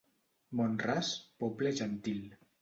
Mont-ras, 0.61 1.11
poble 1.45 1.75
gentil. 1.83 2.27